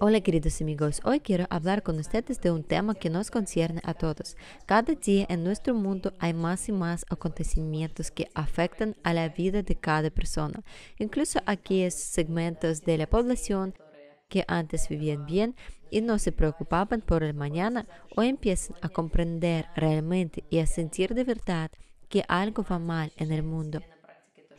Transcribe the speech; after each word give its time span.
Hola 0.00 0.20
queridos 0.22 0.60
amigos, 0.60 1.00
hoy 1.04 1.20
quiero 1.20 1.46
hablar 1.50 1.82
con 1.82 1.98
ustedes 1.98 2.40
de 2.40 2.50
un 2.50 2.64
tema 2.64 2.94
que 2.94 3.10
nos 3.10 3.30
concierne 3.30 3.80
a 3.84 3.92
todos. 3.92 4.36
Cada 4.64 4.94
día 4.94 5.26
en 5.28 5.44
nuestro 5.44 5.74
mundo 5.74 6.14
hay 6.18 6.32
más 6.32 6.68
y 6.68 6.72
más 6.72 7.04
acontecimientos 7.10 8.10
que 8.10 8.28
afectan 8.34 8.96
a 9.04 9.12
la 9.12 9.28
vida 9.28 9.62
de 9.62 9.74
cada 9.76 10.10
persona. 10.10 10.64
Incluso 10.98 11.40
aquellos 11.44 11.94
segmentos 11.94 12.82
de 12.82 12.98
la 12.98 13.06
población 13.06 13.74
que 14.28 14.44
antes 14.48 14.88
vivían 14.88 15.26
bien 15.26 15.54
y 15.90 16.00
no 16.00 16.18
se 16.18 16.32
preocupaban 16.32 17.02
por 17.02 17.22
el 17.22 17.34
mañana, 17.34 17.86
hoy 18.16 18.28
empiezan 18.28 18.76
a 18.80 18.88
comprender 18.88 19.66
realmente 19.76 20.42
y 20.48 20.58
a 20.58 20.66
sentir 20.66 21.14
de 21.14 21.24
verdad 21.24 21.70
que 22.08 22.24
algo 22.28 22.64
va 22.68 22.78
mal 22.78 23.12
en 23.16 23.30
el 23.30 23.42
mundo 23.42 23.82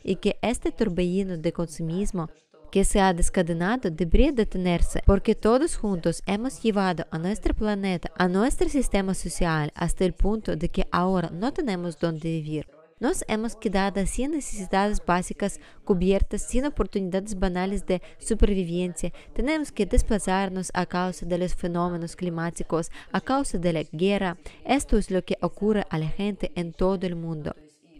y 0.04 0.16
que 0.16 0.38
este 0.42 0.70
turbellino 0.70 1.36
de 1.38 1.52
consumismo 1.52 2.30
que 2.74 2.82
se 2.82 3.00
ha 3.00 3.14
descadenado 3.14 3.88
debería 3.88 4.32
detenerse, 4.32 5.00
porque 5.06 5.36
todos 5.36 5.76
juntos 5.76 6.24
hemos 6.26 6.60
llevado 6.60 7.06
a 7.12 7.18
nuestro 7.18 7.54
planeta, 7.54 8.10
a 8.18 8.26
nuestro 8.26 8.68
sistema 8.68 9.14
social, 9.14 9.70
hasta 9.76 10.04
el 10.04 10.12
punto 10.12 10.56
de 10.56 10.68
que 10.68 10.84
ahora 10.90 11.30
no 11.30 11.52
tenemos 11.52 11.96
dónde 12.00 12.28
vivir. 12.28 12.66
Nos 12.98 13.24
hemos 13.28 13.54
quedado 13.54 14.04
sin 14.06 14.32
necesidades 14.32 15.00
básicas 15.06 15.60
cubiertas, 15.84 16.42
sin 16.42 16.64
oportunidades 16.64 17.38
banales 17.38 17.86
de 17.86 18.02
supervivencia. 18.18 19.12
Tenemos 19.34 19.70
que 19.70 19.86
desplazarnos 19.86 20.72
a 20.74 20.84
causa 20.84 21.24
de 21.26 21.38
los 21.38 21.54
fenómenos 21.54 22.16
climáticos, 22.16 22.90
a 23.12 23.20
causa 23.20 23.56
de 23.56 23.72
la 23.72 23.82
guerra. 23.92 24.36
Esto 24.64 24.98
es 24.98 25.12
lo 25.12 25.24
que 25.24 25.38
ocurre 25.42 25.84
a 25.90 25.98
la 25.98 26.08
gente 26.08 26.50
en 26.56 26.72
todo 26.72 27.06
el 27.06 27.14
mundo 27.14 27.54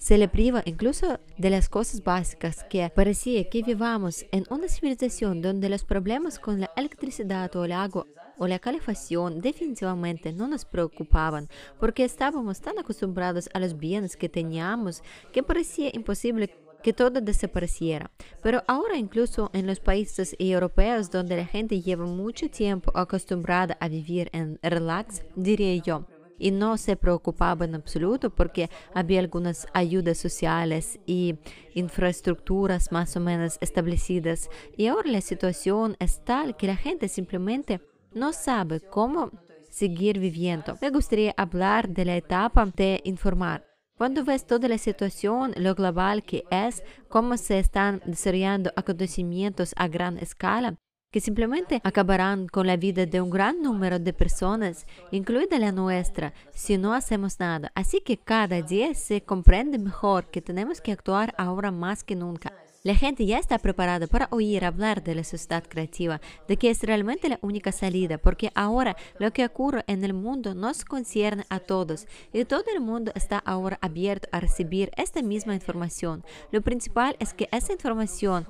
se 0.05 0.19
le 0.19 0.29
priva 0.29 0.63
incluso 0.67 1.19
de 1.39 1.49
las 1.49 1.71
cosas 1.71 2.05
básicas 2.05 2.63
que 2.69 2.91
parecía 2.95 3.49
que 3.49 3.63
vivamos 3.63 4.27
en 4.33 4.45
una 4.51 4.69
civilización 4.69 5.41
donde 5.41 5.71
los 5.71 5.83
problemas 5.85 6.39
con 6.39 6.61
la 6.61 6.71
electricidad 6.77 7.57
o 7.57 7.65
el 7.65 7.73
agua 7.73 8.05
o 8.37 8.47
la 8.47 8.59
calefacción 8.59 9.41
definitivamente 9.41 10.35
no 10.35 10.47
nos 10.47 10.67
preocupaban 10.67 11.49
porque 11.81 12.05
estábamos 12.05 12.61
tan 12.61 12.79
acostumbrados 12.79 13.49
a 13.55 13.61
los 13.61 13.79
bienes 13.79 14.15
que 14.15 14.29
teníamos 14.29 15.03
que 15.33 15.43
parecía 15.43 15.89
imposible 15.95 16.55
que 16.83 16.93
todo 16.93 17.23
desapareciera. 17.23 18.11
Pero 18.43 18.63
ahora 18.67 18.99
incluso 18.99 19.49
en 19.55 19.67
los 19.67 19.81
países 19.81 20.37
europeos 20.39 21.11
donde 21.11 21.39
la 21.39 21.47
gente 21.47 21.81
lleva 21.81 22.05
mucho 22.05 22.51
tiempo 22.51 22.93
acostumbrada 22.95 23.79
a 23.81 23.89
vivir 23.89 24.29
en 24.35 24.59
relax, 24.63 25.23
diría 25.35 25.83
yo, 25.83 26.05
y 26.39 26.51
no 26.51 26.77
se 26.77 26.97
preocupaba 26.97 27.65
en 27.65 27.75
absoluto 27.75 28.31
porque 28.31 28.71
había 28.95 29.21
algunas 29.21 29.67
ayudas 29.73 30.19
sociales 30.19 30.99
y 31.07 31.37
infraestructuras 31.75 32.93
más 32.93 33.17
o 33.17 33.21
menos 33.21 33.59
establecidas. 33.61 34.51
Y 34.77 34.87
ahora 34.87 35.11
la 35.11 35.21
situación 35.21 35.97
es 35.99 36.25
tal 36.25 36.57
que 36.57 36.67
la 36.67 36.77
gente 36.77 37.09
simplemente 37.09 37.81
no 38.13 38.33
sabe 38.33 38.81
cómo 38.81 39.31
seguir 39.71 40.19
viviendo. 40.19 40.79
Me 40.81 40.91
gustaría 40.91 41.35
hablar 41.37 41.89
de 41.89 42.05
la 42.05 42.17
etapa 42.17 42.65
de 42.77 43.01
informar. 43.05 43.67
Cuando 43.97 44.25
ves 44.25 44.45
toda 44.45 44.69
la 44.69 44.79
situación, 44.79 45.53
lo 45.57 45.75
global 45.75 46.25
que 46.25 46.45
es, 46.51 46.83
cómo 47.09 47.37
se 47.37 47.61
están 47.61 48.03
desarrollando 48.05 48.73
acontecimientos 48.75 49.73
a 49.77 49.87
gran 49.87 50.19
escala, 50.19 50.77
que 51.15 51.21
simplemente 51.21 51.81
acabarán 51.85 52.49
con 52.49 52.67
la 52.67 52.77
vida 52.77 53.07
de 53.07 53.21
un 53.21 53.31
gran 53.31 53.63
número 53.63 54.01
de 54.01 54.13
personas, 54.13 54.85
incluida 55.13 55.61
la 55.61 55.71
nuestra, 55.71 56.35
si 56.53 56.77
no 56.77 56.93
hacemos 56.93 57.39
nada. 57.39 57.71
Así 57.77 58.01
que 58.01 58.17
cada 58.17 58.61
día 58.63 58.93
se 58.95 59.21
comprende 59.21 59.79
mejor 59.79 60.29
que 60.33 60.43
tenemos 60.43 60.81
que 60.81 60.91
actuar 60.91 61.33
ahora 61.39 61.71
más 61.71 62.03
que 62.03 62.17
nunca. 62.17 62.53
La 62.83 62.97
gente 62.97 63.27
ya 63.27 63.39
está 63.39 63.59
preparada 63.59 64.09
para 64.09 64.27
oír 64.33 64.65
hablar 64.65 65.05
de 65.05 65.15
la 65.15 65.23
sociedad 65.23 65.63
creativa, 65.63 66.21
de 66.49 66.57
que 66.57 66.71
es 66.71 66.83
realmente 66.83 67.29
la 67.29 67.39
única 67.43 67.71
salida, 67.71 68.19
porque 68.19 68.51
ahora 68.57 68.97
lo 69.21 69.33
que 69.33 69.47
ocurre 69.47 69.85
en 69.87 70.03
el 70.03 70.15
mundo 70.15 70.57
nos 70.57 70.85
concierne 70.85 71.45
a 71.49 71.61
todos 71.61 72.09
y 72.33 72.45
todo 72.45 72.65
el 72.75 72.81
mundo 72.81 73.13
está 73.15 73.39
ahora 73.39 73.79
abierto 73.83 74.29
a 74.33 74.41
recibir 74.41 74.91
esta 74.97 75.23
misma 75.23 75.55
información. 75.55 76.25
Lo 76.51 76.61
principal 76.61 77.15
es 77.21 77.35
que 77.35 77.49
esa 77.53 77.73
información 77.73 78.49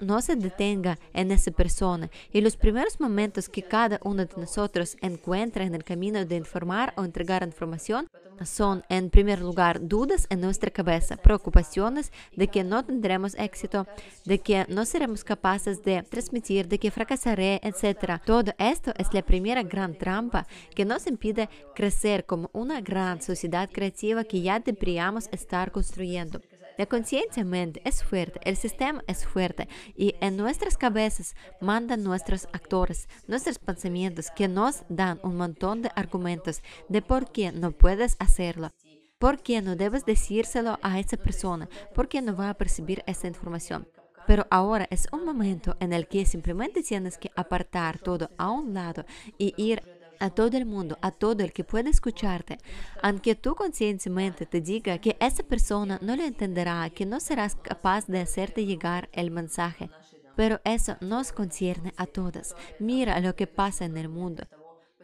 no 0.00 0.20
se 0.20 0.36
detenga 0.36 0.98
en 1.12 1.30
esa 1.30 1.50
persona 1.50 2.10
y 2.32 2.40
los 2.40 2.56
primeros 2.56 3.00
momentos 3.00 3.48
que 3.48 3.62
cada 3.62 4.00
uno 4.04 4.24
de 4.24 4.36
nosotros 4.36 4.96
encuentra 5.00 5.64
en 5.64 5.74
el 5.74 5.84
camino 5.84 6.24
de 6.24 6.36
informar 6.36 6.92
o 6.96 7.04
entregar 7.04 7.42
información 7.42 8.08
son, 8.46 8.84
en 8.88 9.10
primer 9.10 9.40
lugar, 9.40 9.86
dudas 9.86 10.26
en 10.30 10.40
nuestra 10.40 10.70
cabeza, 10.70 11.16
preocupaciones 11.16 12.12
de 12.34 12.48
que 12.48 12.64
no 12.64 12.84
tendremos 12.84 13.34
éxito, 13.34 13.86
de 14.24 14.38
que 14.38 14.66
no 14.68 14.84
seremos 14.84 15.24
capaces 15.24 15.82
de 15.82 16.02
transmitir, 16.02 16.68
de 16.68 16.78
que 16.78 16.90
fracasaré, 16.90 17.60
etc. 17.62 18.20
Todo 18.24 18.52
esto 18.58 18.92
es 18.96 19.12
la 19.12 19.22
primera 19.22 19.62
gran 19.62 19.94
trampa 19.94 20.46
que 20.74 20.84
nos 20.84 21.06
impide 21.06 21.48
crecer 21.74 22.24
como 22.24 22.50
una 22.52 22.80
gran 22.80 23.20
sociedad 23.20 23.68
creativa 23.70 24.24
que 24.24 24.40
ya 24.40 24.58
deberíamos 24.60 25.28
estar 25.32 25.70
construyendo. 25.70 26.40
La 26.78 26.86
conciencia 26.86 27.44
mente 27.44 27.82
es 27.84 28.02
fuerte, 28.02 28.40
el 28.44 28.56
sistema 28.56 29.04
es 29.06 29.26
fuerte 29.26 29.68
y 29.94 30.14
en 30.20 30.36
nuestras 30.36 30.78
cabezas 30.78 31.34
mandan 31.60 32.02
nuestros 32.02 32.46
actores, 32.52 33.08
nuestros 33.26 33.58
pensamientos 33.58 34.30
que 34.34 34.48
nos 34.48 34.84
dan 34.88 35.20
un 35.22 35.36
montón 35.36 35.82
de 35.82 35.90
argumentos 35.94 36.62
de 36.88 37.02
por 37.02 37.30
qué 37.30 37.52
no 37.52 37.72
puedes 37.72 38.16
hacerlo. 38.18 38.70
¿Por 39.18 39.42
qué 39.42 39.60
no 39.60 39.76
debes 39.76 40.06
decírselo 40.06 40.78
a 40.82 40.98
esa 40.98 41.18
persona? 41.18 41.68
¿Por 41.94 42.08
qué 42.08 42.22
no 42.22 42.34
va 42.34 42.48
a 42.48 42.54
percibir 42.54 43.04
esa 43.06 43.26
información? 43.26 43.86
Pero 44.26 44.46
ahora 44.50 44.86
es 44.90 45.08
un 45.12 45.24
momento 45.26 45.76
en 45.80 45.92
el 45.92 46.08
que 46.08 46.24
simplemente 46.24 46.82
tienes 46.82 47.18
que 47.18 47.30
apartar 47.36 47.98
todo 47.98 48.30
a 48.38 48.50
un 48.50 48.72
lado 48.72 49.04
y 49.36 49.52
ir 49.62 49.82
a 50.20 50.30
todo 50.30 50.56
el 50.56 50.66
mundo, 50.66 50.98
a 51.00 51.10
todo 51.10 51.42
el 51.42 51.52
que 51.52 51.64
pueda 51.64 51.90
escucharte, 51.90 52.58
aunque 53.02 53.34
tú 53.34 53.54
conscientemente 53.54 54.46
te 54.46 54.60
diga 54.60 54.98
que 54.98 55.16
esa 55.18 55.42
persona 55.42 55.98
no 56.02 56.14
lo 56.14 56.22
entenderá, 56.22 56.88
que 56.90 57.06
no 57.06 57.18
serás 57.18 57.56
capaz 57.56 58.06
de 58.06 58.20
hacerte 58.20 58.66
llegar 58.66 59.08
el 59.12 59.30
mensaje. 59.30 59.90
Pero 60.36 60.60
eso 60.64 60.96
nos 61.00 61.32
concierne 61.32 61.92
a 61.96 62.06
todas. 62.06 62.54
Mira 62.78 63.18
lo 63.20 63.34
que 63.34 63.46
pasa 63.46 63.84
en 63.84 63.96
el 63.96 64.08
mundo. 64.08 64.44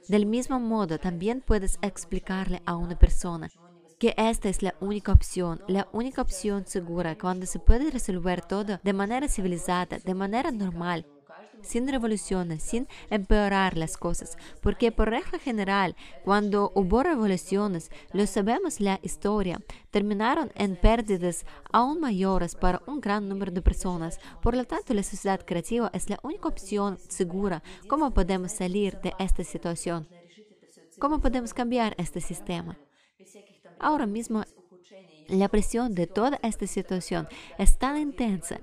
Del 0.09 0.25
mismo 0.25 0.61
modo, 0.61 0.99
también 0.99 1.41
puedes 1.41 1.79
explicarle 1.83 2.63
a 2.65 2.77
una 2.77 2.97
persona 2.97 3.51
que 3.99 4.15
esta 4.17 4.49
es 4.49 4.63
la 4.63 4.75
única 4.81 5.13
opción, 5.13 5.63
la 5.69 5.89
única 5.93 6.23
opción 6.23 6.67
segura 6.67 7.17
cuando 7.17 7.47
se 7.47 7.59
puede 7.59 7.91
resolver 7.91 8.43
todo 8.43 8.79
de 8.83 8.93
manera 8.93 9.27
civilizada, 9.27 9.99
de 9.99 10.15
manera 10.15 10.51
normal, 10.51 11.07
sin 11.63 11.89
revoluciones, 11.89 12.63
sin 12.63 12.89
empeorar 13.11 13.77
las 13.77 13.97
cosas, 13.97 14.37
porque 14.61 14.93
por 14.93 15.11
regla 15.11 15.39
general, 15.39 15.97
cuando 16.25 16.73
hubo 16.75 17.03
revoluciones, 17.03 17.91
lo 18.13 18.27
sabemos 18.27 18.81
la 18.81 19.01
historia, 19.03 19.61
terminaron 19.91 20.53
en 20.55 20.77
pérdidas 20.77 21.45
aún 21.73 22.01
mayores 22.01 22.55
para 22.55 22.83
un 22.87 23.01
gran 23.01 23.29
número 23.29 23.53
de 23.53 23.63
personas. 23.63 24.19
Por 24.43 24.57
lo 24.57 24.65
tanto, 24.65 24.95
la 24.95 25.03
sociedad 25.03 25.45
creativa 25.45 25.91
es 25.93 26.11
la 26.11 26.19
única 26.23 26.49
opción 26.49 26.99
segura. 27.09 27.63
¿Cómo 27.89 28.13
podemos 28.13 28.53
salir 28.53 28.99
de 29.01 29.15
esta 29.19 29.45
situación? 29.45 30.09
¿Cómo 30.99 31.21
podemos 31.21 31.53
cambiar 31.53 31.95
este 31.99 32.21
sistema? 32.21 32.79
Ahora 33.79 34.07
mismo 34.07 34.45
la 35.29 35.49
presión 35.49 35.95
de 35.95 36.07
toda 36.07 36.39
esta 36.43 36.67
situación 36.67 37.29
es 37.59 37.79
tan 37.79 37.99
intensa 37.99 38.61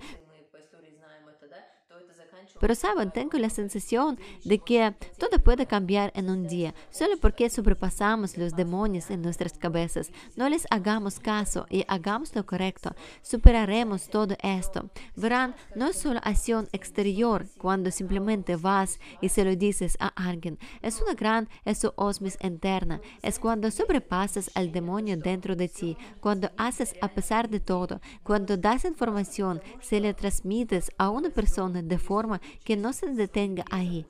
pero 2.64 2.76
saben, 2.76 3.12
tengo 3.12 3.38
la 3.40 3.50
sensación 3.50 4.18
de 4.46 4.58
que 4.58 4.96
todo 5.18 5.38
puede 5.44 5.66
cambiar 5.68 6.14
en 6.16 6.30
un 6.30 6.48
día, 6.48 6.74
solo 6.92 7.18
porque 7.20 7.50
sobrepasamos 7.50 8.38
los 8.38 8.56
demonios 8.56 9.12
en 9.12 9.22
nuestras 9.22 9.58
cabezas. 9.58 10.14
No 10.38 10.48
les 10.48 10.66
hagamos 10.70 11.20
caso 11.20 11.66
y 11.70 11.84
hagamos 11.90 12.34
lo 12.34 12.46
correcto. 12.46 12.96
Superaremos 13.22 14.08
todo 14.08 14.38
esto. 14.42 14.90
Verán, 15.18 15.56
no 15.76 15.88
es 15.88 15.98
solo 15.98 16.22
acción 16.24 16.70
exterior 16.72 17.48
cuando 17.58 17.92
simplemente 17.92 18.56
vas 18.56 18.98
y 19.20 19.28
se 19.28 19.44
lo 19.44 19.54
dices 19.58 19.98
a 20.00 20.08
alguien. 20.08 20.58
Es 20.82 21.02
una 21.02 21.16
gran 21.16 21.50
osmis 21.98 22.38
interna. 22.42 23.02
Es 23.22 23.40
cuando 23.40 23.72
sobrepasas 23.72 24.50
al 24.56 24.72
demonio 24.72 25.18
dentro 25.18 25.58
de 25.58 25.68
ti, 25.68 25.98
cuando 26.22 26.50
haces 26.56 26.96
a 27.02 27.10
pesar 27.10 27.50
de 27.50 27.60
todo, 27.60 28.00
cuando 28.24 28.56
das 28.56 28.86
información, 28.86 29.62
se 29.82 30.00
le 30.00 30.14
transmites 30.14 30.92
a 30.98 31.10
una 31.10 31.30
persona 31.30 31.82
de 31.82 31.98
forma 31.98 32.40
que 32.64 32.78
no 32.78 32.94
se 32.94 33.08
detenga 33.08 33.66
ahí. 33.70 34.06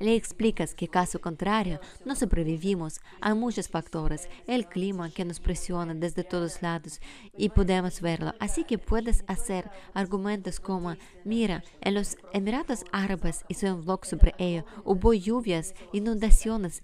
Le 0.00 0.14
explicas 0.14 0.74
que 0.74 0.88
caso 0.88 1.20
contrario 1.20 1.78
no 2.06 2.16
sobrevivimos. 2.16 3.00
Hay 3.20 3.34
muchos 3.34 3.68
factores, 3.68 4.30
el 4.46 4.66
clima 4.66 5.10
que 5.10 5.26
nos 5.26 5.40
presiona 5.40 5.92
desde 5.92 6.24
todos 6.24 6.62
lados 6.62 7.00
y 7.36 7.50
podemos 7.50 8.00
verlo. 8.00 8.32
Así 8.40 8.64
que 8.64 8.78
puedes 8.78 9.24
hacer 9.26 9.70
argumentos 9.92 10.58
como, 10.58 10.96
mira, 11.24 11.62
en 11.82 11.94
los 11.94 12.16
Emiratos 12.32 12.82
Árabes 12.92 13.44
hice 13.48 13.70
un 13.70 13.82
vlog 13.82 14.06
sobre 14.06 14.34
ello, 14.38 14.64
hubo 14.84 15.12
lluvias, 15.12 15.74
inundaciones 15.92 16.82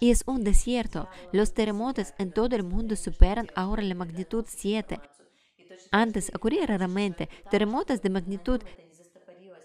y 0.00 0.10
es 0.10 0.24
un 0.26 0.42
desierto. 0.42 1.08
Los 1.32 1.54
terremotos 1.54 2.14
en 2.18 2.32
todo 2.32 2.56
el 2.56 2.64
mundo 2.64 2.96
superan 2.96 3.46
ahora 3.54 3.82
la 3.82 3.94
magnitud 3.94 4.44
7. 4.48 5.00
Antes 5.92 6.32
ocurría 6.34 6.66
raramente 6.66 7.28
terremotos 7.50 8.02
de 8.02 8.10
magnitud 8.10 8.60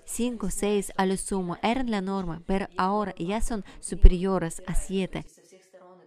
5, 0.05 0.49
6 0.49 0.93
a 0.97 1.05
lo 1.05 1.17
sumo 1.17 1.57
eran 1.61 1.91
la 1.91 2.01
norma, 2.01 2.41
pero 2.45 2.67
ahora 2.77 3.13
ya 3.17 3.41
son 3.41 3.63
superiores 3.79 4.61
a 4.67 4.75
7 4.75 5.25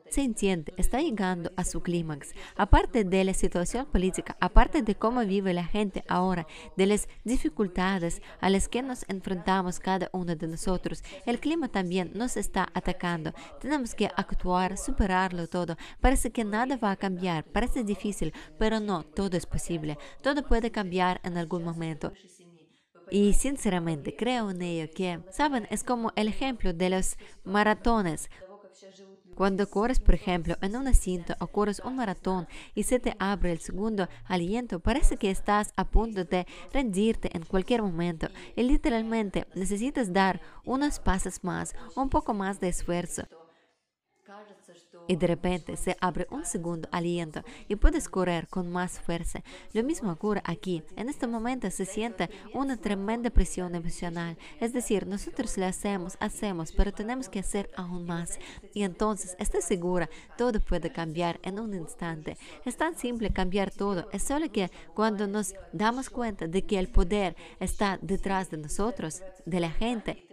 se 0.09 0.23
entiende, 0.23 0.73
está 0.77 1.01
llegando 1.01 1.53
a 1.57 1.65
su 1.65 1.83
clímax. 1.83 2.33
Aparte 2.57 3.05
de 3.05 3.25
la 3.25 3.35
situación 3.35 3.87
política, 3.87 4.37
aparte 4.41 4.83
de 4.83 4.95
cómo 4.95 5.25
vive 5.25 5.53
la 5.53 5.65
gente 5.65 6.05
ahora, 6.09 6.47
de 6.77 6.87
las 6.87 7.09
dificultades 7.25 8.23
a 8.41 8.51
las 8.51 8.69
que 8.69 8.83
nos 8.83 9.05
enfrentamos 9.09 9.81
cada 9.81 10.09
uno 10.13 10.35
de 10.35 10.49
nosotros, 10.49 11.03
el 11.25 11.41
clima 11.41 11.69
también 11.69 12.13
nos 12.15 12.37
está 12.37 12.69
atacando. 12.75 13.33
Tenemos 13.61 13.95
que 13.95 14.07
actuar, 14.07 14.79
superarlo 14.79 15.49
todo. 15.49 15.77
Parece 16.01 16.31
que 16.31 16.45
nada 16.45 16.77
va 16.77 16.93
a 16.93 16.97
cambiar, 16.97 17.45
parece 17.45 17.85
difícil, 17.85 18.33
pero 18.59 18.81
no, 18.81 19.03
todo 19.03 19.37
es 19.37 19.47
posible. 19.47 19.99
Todo 20.23 20.43
puede 20.43 20.71
cambiar 20.71 21.21
en 21.25 21.37
algún 21.37 21.65
momento. 21.65 22.13
Y 23.11 23.35
sinceramente 23.35 24.15
creo 24.17 24.51
en 24.51 24.63
ello 24.63 24.91
que, 24.95 25.21
saben, 25.31 25.67
es 25.71 25.85
como 25.85 26.13
el 26.17 26.29
ejemplo 26.29 26.73
de 26.73 26.91
los 26.91 27.17
maratones. 27.45 28.29
Cuando 29.35 29.69
corres, 29.69 30.01
por 30.01 30.15
ejemplo, 30.15 30.57
en 30.63 30.77
una 30.77 30.95
cinta 30.95 31.37
o 31.41 31.49
corres 31.49 31.81
un 31.81 31.97
maratón 31.97 32.49
y 32.75 32.85
se 32.85 32.99
te 32.99 33.15
abre 33.19 33.53
el 33.53 33.61
segundo 33.61 34.09
aliento, 34.25 34.81
parece 34.81 35.19
que 35.19 35.31
estás 35.31 35.75
a 35.77 35.85
punto 35.85 36.25
de 36.25 36.47
rendirte 36.73 37.31
en 37.37 37.45
cualquier 37.45 37.83
momento 37.83 38.29
y 38.57 38.63
literalmente 38.63 39.47
necesitas 39.55 40.13
dar 40.13 40.41
unos 40.65 40.99
pasos 40.99 41.45
más, 41.45 41.75
un 41.95 42.09
poco 42.09 42.33
más 42.33 42.61
de 42.61 42.69
esfuerzo 42.69 43.25
y 45.09 45.17
de 45.17 45.27
repente 45.27 45.77
se 45.77 45.97
abre 46.01 46.27
un 46.31 46.45
segundo 46.45 46.89
aliento 46.93 47.43
y 47.69 47.77
puedes 47.77 48.09
correr 48.09 48.49
con 48.49 48.71
más 48.71 48.99
fuerza. 48.99 49.43
Lo 49.73 49.83
mismo 49.83 50.11
ocurre 50.11 50.43
aquí. 50.45 50.83
En 50.97 51.09
este 51.09 51.27
momento 51.27 51.71
se 51.71 51.85
siente 51.85 52.31
una 52.55 52.77
tremenda 52.77 53.31
presión 53.31 53.75
emocional. 53.75 54.37
Es 54.61 54.73
decir, 54.73 55.07
nosotros 55.07 55.57
lo 55.59 55.67
hacemos, 55.67 56.17
hacemos, 56.21 56.73
pero 56.73 56.93
tenemos 56.93 57.29
que 57.29 57.41
hacer 57.41 57.71
aún 57.77 58.07
más. 58.07 58.39
Y 58.75 58.83
entonces, 58.83 59.37
estoy 59.39 59.63
segura, 59.63 60.09
todo 60.37 60.61
puede 60.61 60.91
cambiar 60.93 61.41
en 61.43 61.59
un 61.59 61.75
instante. 61.75 62.37
Es 62.65 62.77
tan 62.77 62.97
simple 62.97 63.33
cambiar 63.33 63.71
todo. 63.71 64.09
Es 64.13 64.23
solo 64.23 64.51
que 64.51 64.71
cuando 64.95 65.27
nos 65.27 65.55
damos 65.73 66.11
cuenta 66.11 66.47
de 66.47 66.63
que 66.63 66.79
el 66.79 66.89
poder 66.89 67.37
está 67.61 67.99
detrás 68.03 68.51
de 68.51 68.59
nosotros, 68.59 69.23
de 69.45 69.61
la 69.61 69.71
gente, 69.71 70.27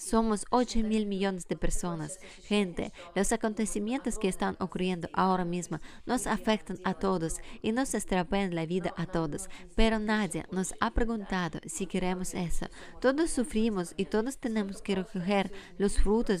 somos 0.00 0.46
8 0.50 0.80
mil 0.80 1.06
millones 1.06 1.46
de 1.46 1.56
personas. 1.56 2.18
Gente, 2.42 2.92
los 3.14 3.32
acontecimientos 3.32 4.18
que 4.18 4.28
están 4.28 4.56
ocurriendo 4.58 5.08
ahora 5.12 5.44
mismo 5.44 5.78
nos 6.06 6.26
afectan 6.26 6.78
a 6.84 6.94
todos 6.94 7.40
y 7.62 7.72
nos 7.72 7.94
estropean 7.94 8.54
la 8.54 8.66
vida 8.66 8.94
a 8.96 9.06
todos. 9.06 9.48
Pero 9.76 9.98
nadie 9.98 10.46
nos 10.50 10.74
ha 10.80 10.90
preguntado 10.92 11.60
si 11.66 11.86
queremos 11.86 12.34
eso. 12.34 12.66
Todos 13.00 13.30
sufrimos 13.30 13.94
y 13.96 14.06
todos 14.06 14.38
tenemos 14.38 14.80
que 14.82 14.94
recoger 14.96 15.52
los 15.78 15.98
frutos 15.98 16.40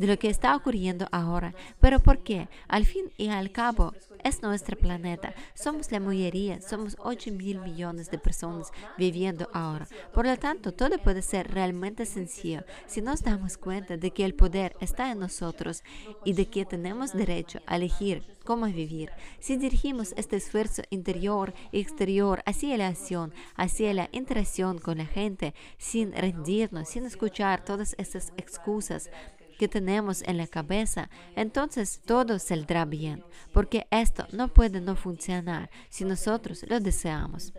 de 0.00 0.06
lo 0.06 0.18
que 0.18 0.30
está 0.30 0.56
ocurriendo 0.56 1.06
ahora. 1.12 1.54
Pero 1.78 2.00
¿por 2.00 2.20
qué? 2.20 2.48
Al 2.68 2.86
fin 2.86 3.12
y 3.18 3.28
al 3.28 3.52
cabo, 3.52 3.92
es 4.24 4.42
nuestro 4.42 4.76
planeta. 4.76 5.34
Somos 5.54 5.92
la 5.92 6.00
mayoría, 6.00 6.60
somos 6.62 6.96
8 7.00 7.32
mil 7.32 7.60
millones 7.60 8.10
de 8.10 8.18
personas 8.18 8.72
viviendo 8.96 9.48
ahora. 9.52 9.86
Por 10.14 10.26
lo 10.26 10.36
tanto, 10.38 10.72
todo 10.72 10.96
puede 10.98 11.20
ser 11.20 11.52
realmente 11.52 12.06
sencillo 12.06 12.64
si 12.86 13.02
nos 13.02 13.22
damos 13.22 13.58
cuenta 13.58 13.98
de 13.98 14.10
que 14.10 14.24
el 14.24 14.34
poder 14.34 14.74
está 14.80 15.10
en 15.10 15.18
nosotros 15.18 15.82
y 16.24 16.32
de 16.32 16.46
que 16.46 16.64
tenemos 16.64 17.12
derecho 17.12 17.60
a 17.66 17.76
elegir 17.76 18.22
cómo 18.44 18.66
vivir. 18.66 19.10
Si 19.38 19.58
dirigimos 19.58 20.14
este 20.16 20.36
esfuerzo 20.36 20.82
interior 20.88 21.52
y 21.72 21.80
exterior 21.80 22.42
hacia 22.46 22.78
la 22.78 22.88
acción, 22.88 23.34
hacia 23.54 23.92
la 23.92 24.08
interacción 24.12 24.78
con 24.78 24.96
la 24.96 25.06
gente, 25.06 25.54
sin 25.76 26.12
rendirnos, 26.12 26.88
sin 26.88 27.04
escuchar 27.04 27.64
todas 27.64 27.94
estas 27.98 28.32
excusas, 28.38 29.10
que 29.60 29.68
tenemos 29.68 30.22
en 30.22 30.38
la 30.38 30.46
cabeza, 30.46 31.10
entonces 31.36 32.00
todo 32.06 32.38
saldrá 32.38 32.86
bien, 32.86 33.22
porque 33.52 33.86
esto 33.90 34.26
no 34.32 34.48
puede 34.48 34.80
no 34.80 34.96
funcionar 34.96 35.68
si 35.90 36.06
nosotros 36.06 36.64
lo 36.66 36.80
deseamos. 36.80 37.52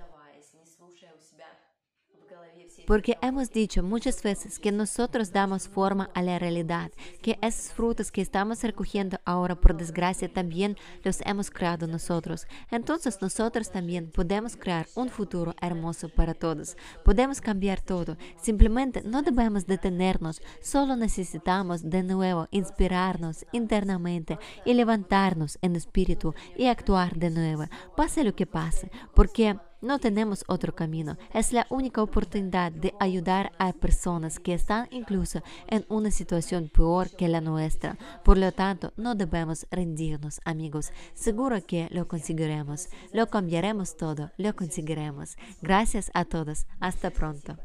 Porque 2.92 3.18
hemos 3.22 3.52
dicho 3.52 3.84
muchas 3.84 4.22
veces 4.22 4.60
que 4.60 4.70
nosotros 4.70 5.32
damos 5.32 5.70
forma 5.70 6.10
a 6.14 6.22
la 6.22 6.38
realidad, 6.38 6.92
que 7.22 7.40
esos 7.42 7.72
frutos 7.72 8.12
que 8.12 8.20
estamos 8.22 8.62
recogiendo 8.64 9.18
ahora, 9.24 9.56
por 9.56 9.78
desgracia, 9.78 10.28
también 10.28 10.76
los 11.02 11.22
hemos 11.26 11.50
creado 11.50 11.88
nosotros. 11.88 12.48
Entonces 12.70 13.22
nosotros 13.22 13.72
también 13.72 14.12
podemos 14.12 14.58
crear 14.58 14.88
un 14.96 15.08
futuro 15.08 15.56
hermoso 15.62 16.10
para 16.10 16.34
todos. 16.34 16.76
Podemos 17.06 17.40
cambiar 17.40 17.80
todo. 17.80 18.18
Simplemente 18.42 19.02
no 19.06 19.22
debemos 19.22 19.66
detenernos, 19.68 20.42
solo 20.62 20.98
necesitamos 20.98 21.90
de 21.90 22.04
nuevo 22.04 22.50
inspirarnos 22.52 23.46
internamente 23.54 24.38
y 24.66 24.74
levantarnos 24.74 25.58
en 25.62 25.78
espíritu 25.78 26.36
y 26.58 26.66
actuar 26.66 27.16
de 27.16 27.30
nuevo, 27.30 27.68
pase 27.96 28.26
lo 28.26 28.36
que 28.36 28.48
pase, 28.48 28.92
porque 29.16 29.56
no 29.82 30.00
tenemos 30.00 30.44
otro 30.48 30.74
camino. 30.74 31.18
Es 31.34 31.54
la 31.54 31.68
única 31.70 32.02
oportunidad 32.02 32.72
de 32.72 32.94
ayudar 33.00 33.52
a 33.58 33.74
personas 33.74 34.40
que 34.40 34.54
están 34.54 34.88
incluso 34.92 35.42
en 35.68 35.86
una 35.90 36.12
situación 36.12 36.70
peor 36.70 37.10
que 37.10 37.28
la 37.28 37.42
nuestra. 37.42 37.98
Por 38.24 38.38
lo 38.38 38.52
tanto, 38.52 38.94
no 38.98 39.16
debemos 39.16 39.68
rendirnos, 39.72 40.40
amigos. 40.46 40.92
Seguro 41.14 41.66
que 41.66 41.88
lo 41.92 42.08
conseguiremos. 42.08 42.90
Lo 43.12 43.28
cambiaremos 43.28 43.98
todo. 43.98 44.32
Lo 44.38 44.56
conseguiremos. 44.56 45.38
Gracias 45.62 46.12
a 46.14 46.26
todos. 46.26 46.66
Hasta 46.80 47.10
pronto. 47.10 47.58